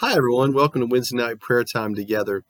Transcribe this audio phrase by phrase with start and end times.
[0.00, 0.52] Hi, everyone.
[0.52, 2.44] Welcome to Wednesday night prayer time together.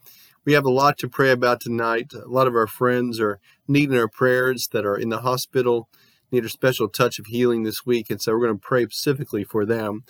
[0.45, 2.11] We have a lot to pray about tonight.
[2.13, 3.39] A lot of our friends are
[3.69, 5.89] needing our prayers that are in the hospital,
[6.33, 9.45] need a special touch of healing this week, and so we're going to pray specifically
[9.45, 10.03] for them.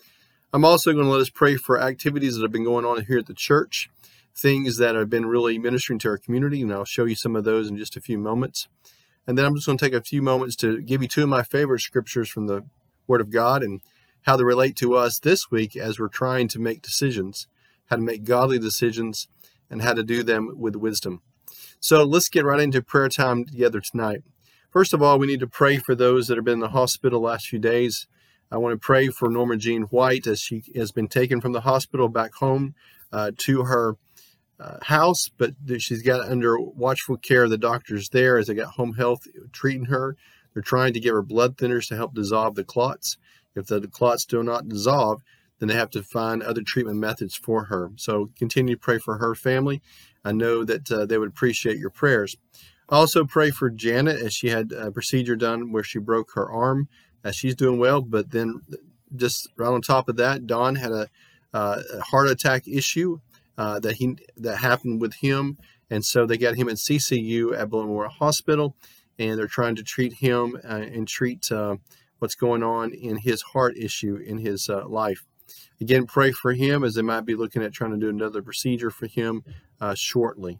[0.51, 3.19] I'm also going to let us pray for activities that have been going on here
[3.19, 3.91] at the church,
[4.35, 7.45] things that have been really ministering to our community, and I'll show you some of
[7.45, 8.67] those in just a few moments.
[9.27, 11.29] And then I'm just going to take a few moments to give you two of
[11.29, 12.63] my favorite scriptures from the
[13.07, 13.83] Word of God and
[14.27, 17.47] how they relate to us this week as we're trying to make decisions,
[17.87, 19.29] how to make godly decisions,
[19.71, 21.23] and how to do them with wisdom.
[21.79, 24.23] So let's get right into prayer time together tonight.
[24.71, 27.21] First of all, we need to pray for those that have been in the hospital
[27.21, 28.09] the last few days.
[28.51, 31.61] I want to pray for Norma Jean White as she has been taken from the
[31.61, 32.75] hospital back home
[33.13, 33.97] uh, to her
[34.59, 38.75] uh, house, but she's got under watchful care of the doctors there as they got
[38.75, 39.21] home health
[39.53, 40.17] treating her.
[40.53, 43.19] They're trying to give her blood thinners to help dissolve the clots.
[43.57, 45.23] If the clots do not dissolve,
[45.59, 47.91] then they have to find other treatment methods for her.
[47.97, 49.83] So continue to pray for her family.
[50.25, 52.37] I know that uh, they would appreciate your prayers.
[52.89, 56.89] Also pray for Janet as she had a procedure done where she broke her arm.
[57.25, 58.61] Uh, she's doing well, but then
[59.15, 61.09] just right on top of that, Don had a,
[61.53, 63.21] uh, a heart attack issue
[63.59, 65.59] uh, that he that happened with him,
[65.91, 68.77] and so they got him in CCU at Memorial Hospital,
[69.19, 71.77] and they're trying to treat him uh, and treat uh,
[72.19, 75.25] what's going on in his heart issue in his uh, life.
[75.81, 78.91] Again, pray for him as they might be looking at trying to do another procedure
[78.91, 79.45] for him
[79.81, 80.59] uh, shortly.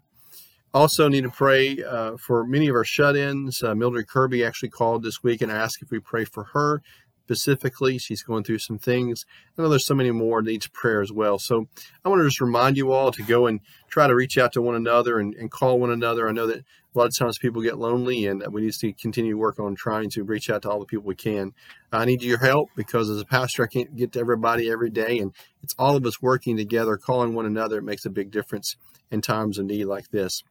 [0.73, 3.63] Also, need to pray uh, for many of our shut ins.
[3.63, 6.81] Uh, Mildred Kirby actually called this week and asked if we pray for her
[7.27, 7.97] specifically.
[7.97, 9.25] She's going through some things.
[9.57, 11.39] I know there's so many more needs prayer as well.
[11.39, 11.67] So
[12.05, 14.61] I want to just remind you all to go and try to reach out to
[14.61, 16.29] one another and, and call one another.
[16.29, 16.63] I know that
[16.97, 19.75] a lot of times people get lonely and we need to continue to work on
[19.75, 21.53] trying to reach out to all the people we can.
[21.91, 25.19] I need your help because as a pastor, I can't get to everybody every day.
[25.19, 25.31] And
[25.61, 27.77] it's all of us working together, calling one another.
[27.77, 28.75] It makes a big difference
[29.11, 30.41] in times of need like this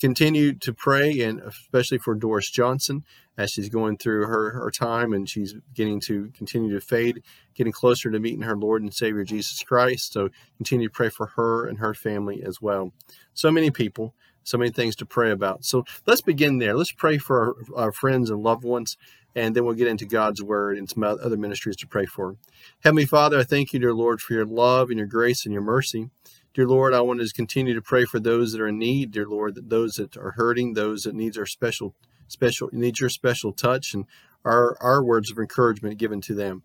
[0.00, 3.04] continue to pray and especially for Doris Johnson
[3.36, 7.22] as she's going through her, her time and she's getting to continue to fade,
[7.54, 10.12] getting closer to meeting her Lord and Savior Jesus Christ.
[10.12, 12.92] So continue to pray for her and her family as well.
[13.34, 15.64] So many people, so many things to pray about.
[15.64, 16.74] So let's begin there.
[16.74, 18.96] Let's pray for our, our friends and loved ones
[19.38, 22.36] and then we'll get into God's word and some other ministries to pray for.
[22.80, 25.62] Heavenly Father, I thank you, dear Lord, for your love and your grace and your
[25.62, 26.10] mercy.
[26.54, 29.26] Dear Lord, I want to continue to pray for those that are in need, dear
[29.26, 31.94] Lord, that those that are hurting, those that needs our special,
[32.26, 34.06] special, needs your special touch and
[34.44, 36.62] our, our words of encouragement given to them.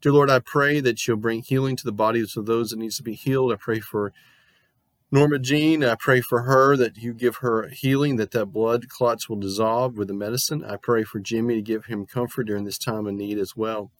[0.00, 2.96] Dear Lord, I pray that you'll bring healing to the bodies of those that needs
[2.98, 3.52] to be healed.
[3.52, 4.12] I pray for
[5.14, 9.28] Norma Jean, I pray for her that you give her healing, that that blood clots
[9.28, 10.64] will dissolve with the medicine.
[10.64, 13.90] I pray for Jimmy to give him comfort during this time of need as well.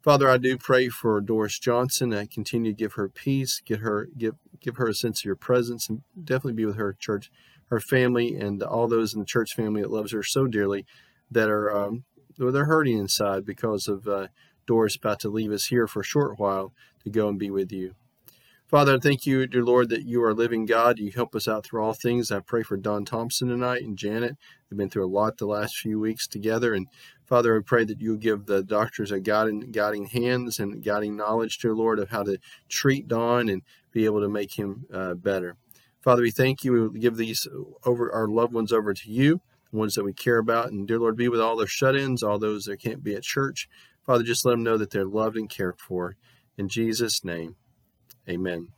[0.00, 2.14] Father, I do pray for Doris Johnson.
[2.14, 5.34] I continue to give her peace, get her give give her a sense of your
[5.34, 7.32] presence, and definitely be with her church,
[7.66, 10.86] her family, and all those in the church family that loves her so dearly,
[11.32, 12.04] that are um,
[12.38, 14.28] they're hurting inside because of uh,
[14.66, 17.72] Doris about to leave us here for a short while to go and be with
[17.72, 17.96] you.
[18.70, 21.00] Father, I thank you, dear Lord, that you are living God.
[21.00, 22.30] You help us out through all things.
[22.30, 24.36] I pray for Don Thompson tonight and Janet.
[24.70, 26.72] They've been through a lot the last few weeks together.
[26.72, 26.86] And
[27.26, 31.58] Father, I pray that you give the doctors a guiding, guiding hands and guiding knowledge,
[31.58, 32.38] dear Lord, of how to
[32.68, 35.56] treat Don and be able to make him uh, better.
[36.00, 36.90] Father, we thank you.
[36.90, 37.48] We give these
[37.84, 39.40] over our loved ones over to you,
[39.72, 40.70] the ones that we care about.
[40.70, 43.24] And dear Lord, be with all their shut ins, all those that can't be at
[43.24, 43.68] church.
[44.06, 46.14] Father, just let them know that they're loved and cared for.
[46.56, 47.56] In Jesus' name.
[48.30, 48.68] Amen.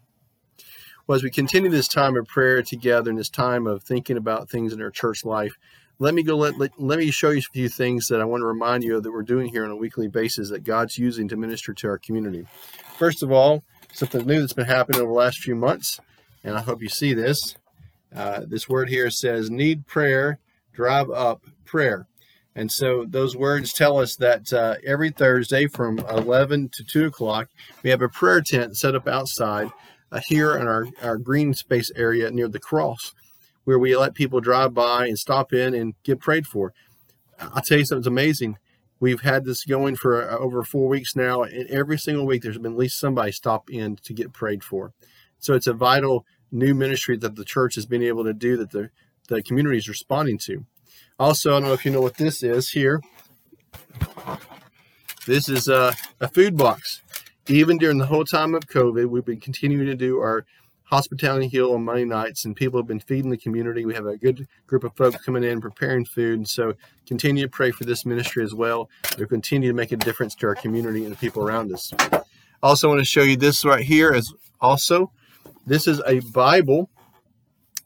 [1.06, 4.48] Well, as we continue this time of prayer together and this time of thinking about
[4.48, 5.58] things in our church life,
[5.98, 8.40] let me go let, let, let me show you a few things that I want
[8.40, 11.28] to remind you of that we're doing here on a weekly basis that God's using
[11.28, 12.46] to minister to our community.
[12.96, 13.62] First of all,
[13.92, 16.00] something new that's been happening over the last few months,
[16.42, 17.56] and I hope you see this.
[18.14, 20.38] Uh, this word here says, Need prayer,
[20.72, 22.06] drive up prayer.
[22.54, 27.48] And so those words tell us that uh, every Thursday from 11 to 2 o'clock,
[27.82, 29.70] we have a prayer tent set up outside
[30.10, 33.14] uh, here in our, our green space area near the cross,
[33.64, 36.74] where we let people drive by and stop in and get prayed for.
[37.38, 38.58] I'll tell you something it's amazing.
[39.00, 42.58] We've had this going for uh, over four weeks now, and every single week there's
[42.58, 44.92] been at least somebody stop in to get prayed for.
[45.40, 48.70] So it's a vital new ministry that the church has been able to do that
[48.70, 48.90] the,
[49.28, 50.66] the community is responding to.
[51.18, 53.00] Also, I don't know if you know what this is here.
[55.26, 57.02] This is a, a food box.
[57.48, 60.44] Even during the whole time of COVID, we've been continuing to do our
[60.84, 63.86] hospitality heal on Monday nights, and people have been feeding the community.
[63.86, 66.74] We have a good group of folks coming in preparing food, and so
[67.06, 68.90] continue to pray for this ministry as well.
[69.16, 71.92] They'll continue to make a difference to our community and the people around us.
[72.00, 72.22] I
[72.62, 75.10] also want to show you this right here as also
[75.66, 76.90] This is a Bible.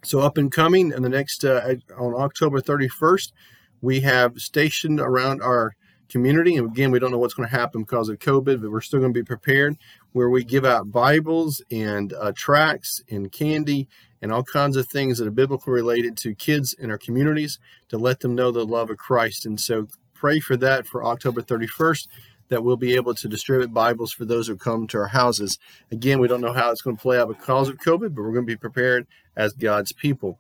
[0.06, 3.32] So up and coming in the next uh, on October 31st,
[3.80, 5.74] we have stationed around our
[6.08, 6.54] community.
[6.54, 9.00] And again, we don't know what's going to happen because of COVID, but we're still
[9.00, 9.76] going to be prepared.
[10.12, 13.88] Where we give out Bibles and uh, tracts and candy
[14.22, 17.98] and all kinds of things that are biblical related to kids in our communities to
[17.98, 19.44] let them know the love of Christ.
[19.44, 22.06] And so pray for that for October 31st
[22.48, 25.58] that we'll be able to distribute Bibles for those who come to our houses.
[25.90, 28.32] Again, we don't know how it's going to play out because of COVID, but we're
[28.32, 29.06] going to be prepared
[29.36, 30.38] as God's people.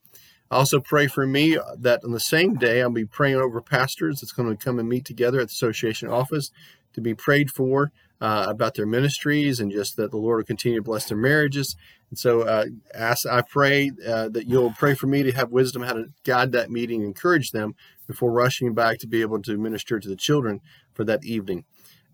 [0.50, 4.32] Also, pray for me that on the same day I'll be praying over pastors that's
[4.32, 6.50] going to come and meet together at the association office
[6.92, 10.78] to be prayed for uh, about their ministries and just that the Lord will continue
[10.78, 11.76] to bless their marriages.
[12.10, 15.82] And so, uh, ask, I pray uh, that you'll pray for me to have wisdom
[15.82, 17.74] how to guide that meeting, encourage them
[18.06, 20.60] before rushing back to be able to minister to the children
[20.94, 21.64] for that evening.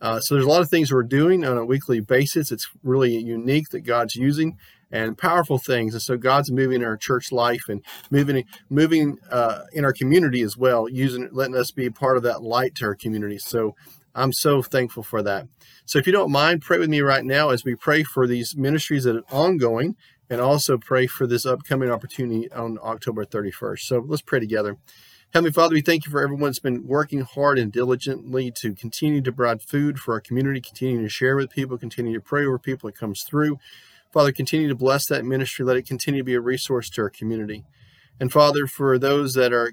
[0.02, 2.50] Uh, so there's a lot of things we're doing on a weekly basis.
[2.50, 4.58] It's really unique that God's using
[4.90, 5.94] and powerful things.
[5.94, 10.42] And so God's moving in our church life and moving moving uh, in our community
[10.42, 13.38] as well, using letting us be part of that light to our community.
[13.38, 13.76] So
[14.12, 15.46] I'm so thankful for that.
[15.86, 18.56] So if you don't mind, pray with me right now as we pray for these
[18.56, 19.94] ministries that are ongoing
[20.28, 23.80] and also pray for this upcoming opportunity on October 31st.
[23.80, 24.78] So let's pray together.
[25.32, 29.22] Heavenly Father, we thank you for everyone that's been working hard and diligently to continue
[29.22, 32.58] to provide food for our community, continue to share with people, continue to pray over
[32.58, 33.58] people that comes through.
[34.12, 35.64] Father, continue to bless that ministry.
[35.64, 37.64] Let it continue to be a resource to our community.
[38.20, 39.72] And Father, for those that are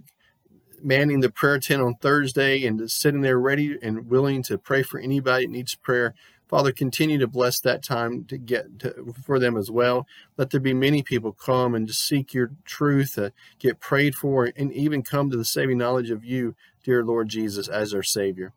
[0.81, 4.97] manning the prayer tent on Thursday and sitting there ready and willing to pray for
[4.97, 6.15] anybody that needs prayer,
[6.49, 10.07] Father, continue to bless that time to get to, for them as well.
[10.35, 13.29] Let there be many people come and to seek your truth, uh,
[13.59, 17.67] get prayed for, and even come to the saving knowledge of you, dear Lord Jesus,
[17.67, 18.51] as our Savior.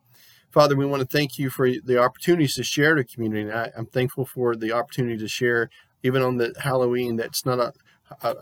[0.49, 3.51] Father, we want to thank you for the opportunities to share the community.
[3.51, 5.69] I, am thankful for the opportunity to share,
[6.01, 7.15] even on the Halloween.
[7.15, 7.73] That's not a
[8.21, 8.35] a,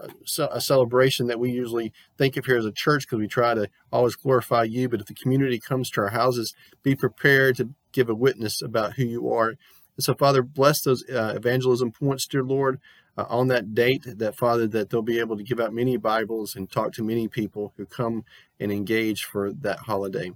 [0.51, 3.69] a, celebration that we usually think of here as a church because we try to
[3.91, 4.89] always glorify you.
[4.89, 6.53] But if the community comes to our houses,
[6.83, 9.49] be prepared to give a witness about who you are.
[9.49, 12.79] And so, Father, bless those uh, evangelism points, dear Lord,
[13.17, 16.55] uh, on that date, that Father, that they'll be able to give out many Bibles
[16.55, 18.23] and talk to many people who come
[18.59, 20.31] and engage for that holiday.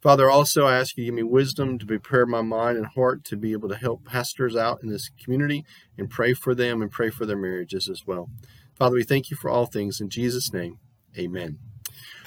[0.00, 3.24] Father, also I ask you to give me wisdom to prepare my mind and heart
[3.24, 5.64] to be able to help pastors out in this community
[5.96, 8.28] and pray for them and pray for their marriages as well.
[8.74, 10.00] Father, we thank you for all things.
[10.00, 10.78] In Jesus' name,
[11.16, 11.58] amen.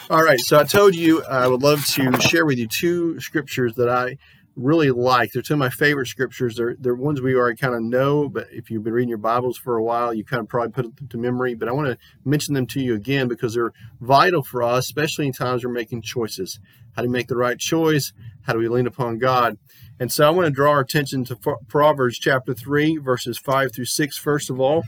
[0.09, 3.75] All right, so I told you I would love to share with you two scriptures
[3.75, 4.17] that I
[4.55, 5.31] really like.
[5.31, 6.55] They're two of my favorite scriptures.
[6.55, 9.57] They're, they're ones we already kind of know, but if you've been reading your Bibles
[9.57, 11.55] for a while, you kind of probably put them to memory.
[11.55, 15.27] But I want to mention them to you again because they're vital for us, especially
[15.27, 16.59] in times we're making choices.
[16.95, 18.13] How do we make the right choice?
[18.43, 19.57] How do we lean upon God?
[19.99, 23.85] And so I want to draw our attention to Proverbs chapter 3, verses 5 through
[23.85, 24.83] 6, first of all.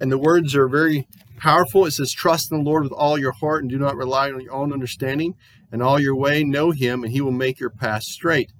[0.00, 1.86] And the words are very powerful.
[1.86, 4.40] It says, Trust in the Lord with all your heart and do not rely on
[4.40, 5.34] your own understanding.
[5.72, 8.52] And all your way, know him, and he will make your path straight.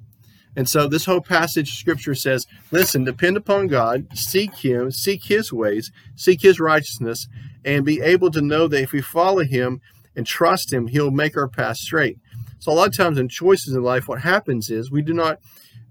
[0.58, 5.26] And so this whole passage of scripture says, listen, depend upon God, seek him, seek
[5.26, 7.28] his ways, seek his righteousness,
[7.64, 9.80] and be able to know that if we follow him
[10.16, 12.18] and trust him, he'll make our path straight.
[12.58, 15.38] So a lot of times in choices in life, what happens is we do not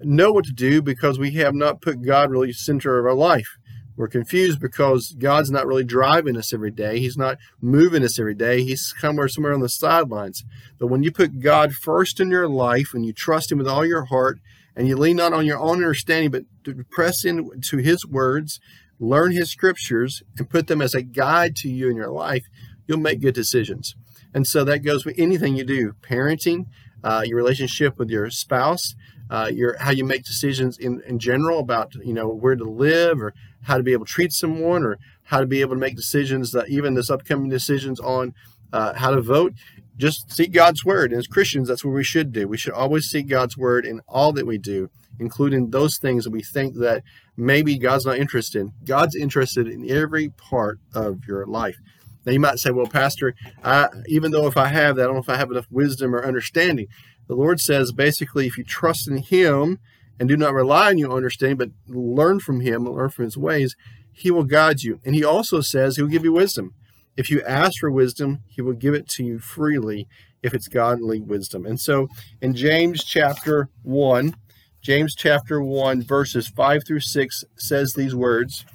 [0.01, 3.47] know what to do because we have not put God really center of our life.
[3.95, 6.99] We're confused because God's not really driving us every day.
[6.99, 8.63] He's not moving us every day.
[8.63, 10.43] He's somewhere somewhere on the sidelines.
[10.77, 13.85] But when you put God first in your life and you trust Him with all
[13.85, 14.39] your heart
[14.77, 16.43] and you lean not on your own understanding, but
[16.91, 18.59] press into His words,
[18.99, 22.45] learn His scriptures, and put them as a guide to you in your life,
[22.87, 23.95] you'll make good decisions.
[24.33, 26.67] And so that goes with anything you do parenting,
[27.03, 28.95] uh, your relationship with your spouse,
[29.29, 33.21] uh, your how you make decisions in, in general about you know where to live
[33.21, 35.95] or how to be able to treat someone or how to be able to make
[35.95, 38.33] decisions that even this upcoming decisions on
[38.71, 39.53] uh, how to vote
[39.97, 41.11] just seek god's word.
[41.11, 42.47] And as christians that's what we should do.
[42.47, 44.89] We should always seek god's word in all that we do
[45.19, 47.03] including those things that we think that
[47.35, 48.73] maybe god's not interested in.
[48.85, 51.77] God's interested in every part of your life.
[52.25, 55.15] Now you might say well pastor I, even though if i have that i don't
[55.15, 56.87] know if i have enough wisdom or understanding.
[57.27, 59.79] The lord says basically if you trust in him
[60.19, 63.75] and do not rely on your understanding, but learn from him, learn from his ways,
[64.11, 64.99] he will guide you.
[65.05, 66.73] And he also says he will give you wisdom.
[67.17, 70.07] If you ask for wisdom, he will give it to you freely
[70.43, 71.65] if it's godly wisdom.
[71.65, 72.07] And so
[72.41, 74.35] in James chapter 1,
[74.81, 78.65] James chapter 1, verses 5 through 6 says these words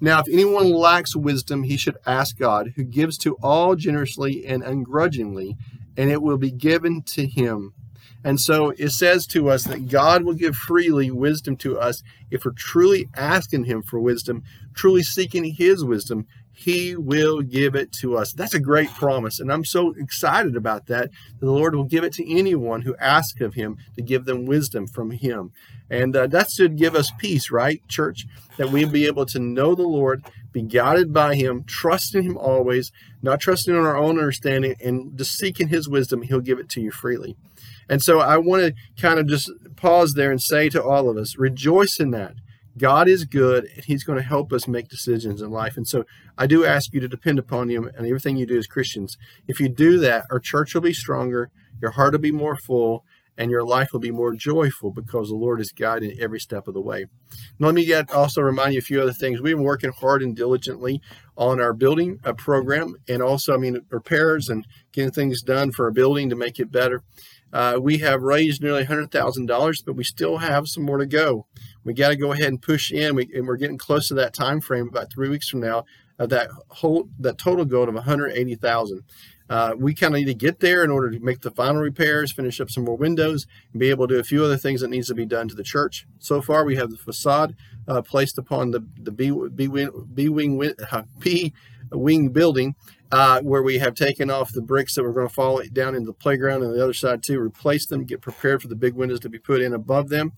[0.00, 4.62] Now, if anyone lacks wisdom, he should ask God, who gives to all generously and
[4.62, 5.56] ungrudgingly,
[5.96, 7.74] and it will be given to him.
[8.22, 12.44] And so it says to us that God will give freely wisdom to us if
[12.44, 14.42] we're truly asking Him for wisdom,
[14.74, 16.26] truly seeking His wisdom.
[16.60, 18.34] He will give it to us.
[18.34, 19.40] That's a great promise.
[19.40, 21.08] And I'm so excited about that.
[21.38, 24.86] The Lord will give it to anyone who asks of Him to give them wisdom
[24.86, 25.52] from Him.
[25.88, 28.26] And uh, that should give us peace, right, church?
[28.58, 32.36] That we be able to know the Lord, be guided by Him, trust in Him
[32.36, 36.20] always, not trusting in our own understanding, and just seeking His wisdom.
[36.20, 37.38] He'll give it to you freely.
[37.88, 41.16] And so I want to kind of just pause there and say to all of
[41.16, 42.34] us, rejoice in that.
[42.78, 45.76] God is good and He's going to help us make decisions in life.
[45.76, 46.04] And so
[46.38, 49.16] I do ask you to depend upon Him and everything you do as Christians.
[49.46, 51.50] If you do that, our church will be stronger,
[51.80, 53.04] your heart will be more full,
[53.40, 56.74] and your life will be more joyful because the Lord is guiding every step of
[56.74, 57.06] the way.
[57.58, 59.40] Let me get, also remind you a few other things.
[59.40, 61.00] We've been working hard and diligently
[61.38, 65.86] on our building uh, program and also, I mean, repairs and getting things done for
[65.86, 67.02] our building to make it better.
[67.52, 71.46] Uh, we have raised nearly $100,000, but we still have some more to go.
[71.84, 74.34] We got to go ahead and push in, we, and we're getting close to that
[74.34, 75.84] time frame about three weeks from now
[76.18, 79.02] of that whole that total goal of 180,000.
[79.48, 82.30] Uh, we kind of need to get there in order to make the final repairs,
[82.30, 84.90] finish up some more windows, and be able to do a few other things that
[84.90, 86.06] needs to be done to the church.
[86.20, 87.56] So far, we have the facade
[87.88, 89.66] uh, placed upon the the B, B,
[90.14, 91.52] B wing uh, B
[91.98, 92.74] wing building,
[93.12, 96.06] uh, where we have taken off the bricks that were going to fall down into
[96.06, 99.20] the playground and the other side too, replace them, get prepared for the big windows
[99.20, 100.32] to be put in above them.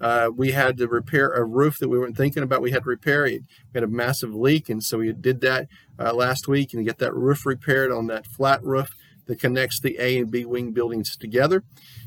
[0.00, 2.60] Uh, we had to repair a roof that we weren't thinking about.
[2.60, 3.42] We had to repair it.
[3.72, 6.98] We had a massive leak, and so we did that uh, last week and get
[6.98, 8.90] that roof repaired on that flat roof
[9.26, 11.64] that connects the A and B wing buildings together.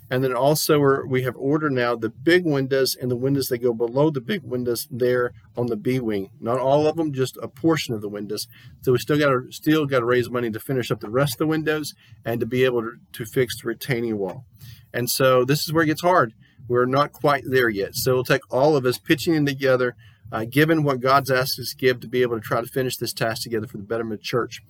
[0.09, 3.73] And then also we have ordered now the big windows and the windows that go
[3.73, 6.31] below the big windows there on the B wing.
[6.39, 8.47] Not all of them, just a portion of the windows.
[8.81, 11.35] So we still got to still got to raise money to finish up the rest
[11.35, 11.93] of the windows
[12.25, 14.45] and to be able to, to fix the retaining wall.
[14.93, 16.33] And so this is where it gets hard.
[16.67, 17.95] We're not quite there yet.
[17.95, 19.95] So it'll take all of us pitching in together
[20.31, 22.97] uh, given what God's asked us to give to be able to try to finish
[22.97, 24.61] this task together for the betterment of church.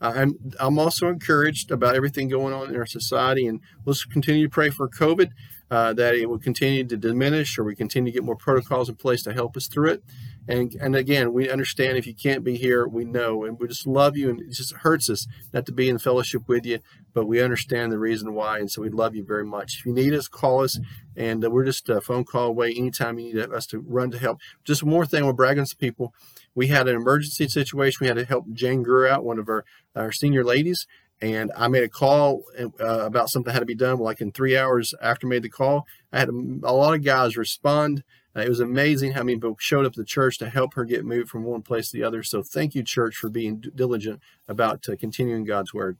[0.00, 4.46] Uh, I'm, I'm also encouraged about everything going on in our society, and let's continue
[4.46, 5.30] to pray for COVID,
[5.70, 8.94] uh, that it will continue to diminish or we continue to get more protocols in
[8.94, 10.02] place to help us through it.
[10.48, 13.86] And, and again, we understand if you can't be here, we know, and we just
[13.86, 16.78] love you, and it just hurts us not to be in fellowship with you,
[17.12, 19.76] but we understand the reason why, and so we love you very much.
[19.78, 20.80] If you need us, call us,
[21.14, 24.18] and uh, we're just a phone call away anytime you need us to run to
[24.18, 24.38] help.
[24.64, 26.14] Just one more thing, we're bragging to people.
[26.54, 27.98] We had an emergency situation.
[28.00, 30.86] We had to help Jane Greer out, one of our, our senior ladies,
[31.20, 33.98] and I made a call uh, about something had to be done.
[33.98, 37.04] Like in three hours after I made the call, I had a, a lot of
[37.04, 38.02] guys respond
[38.36, 41.04] uh, it was amazing how many people showed up the church to help her get
[41.04, 42.22] moved from one place to the other.
[42.22, 45.96] So thank you, church, for being diligent about uh, continuing God's word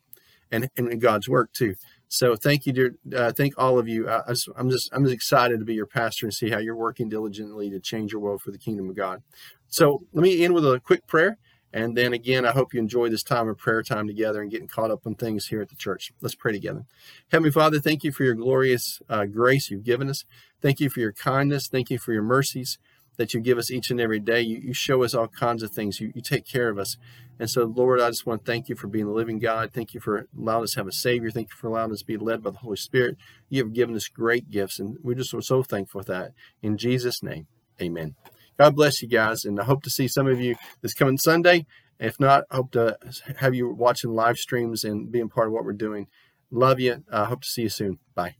[0.51, 1.75] and, and God's work too.
[2.09, 2.95] So thank you, dear.
[3.15, 4.09] Uh, thank all of you.
[4.09, 4.23] I,
[4.57, 7.71] am just I'm just excited to be your pastor and see how you're working diligently
[7.71, 9.23] to change your world for the kingdom of God.
[9.69, 11.37] So let me end with a quick prayer.
[11.73, 14.69] And then again, I hope you enjoy this time of prayer time together and getting
[14.69, 16.13] caught up on things here at the church.
[16.21, 16.85] Let's pray together.
[17.31, 20.25] Heavenly Father, thank you for your glorious uh, grace you've given us.
[20.63, 21.69] Thank you for your kindness.
[21.69, 22.79] Thank you for your mercies
[23.19, 24.41] that you give us each and every day.
[24.41, 26.01] You, you show us all kinds of things.
[26.01, 26.97] You, you take care of us.
[27.39, 29.73] And so, Lord, I just want to thank you for being the living God.
[29.73, 31.31] Thank you for allowing us to have a Savior.
[31.31, 33.17] Thank you for allowing us to be led by the Holy Spirit.
[33.49, 36.33] You have given us great gifts, and we just are so thankful for that.
[36.63, 37.47] In Jesus' name,
[37.81, 38.15] amen.
[38.59, 41.67] God bless you guys, and I hope to see some of you this coming Sunday.
[42.01, 42.97] If not, hope to
[43.37, 46.09] have you watching live streams and being part of what we're doing.
[46.51, 47.05] Love you.
[47.11, 47.99] I uh, hope to see you soon.
[48.15, 48.37] Bye.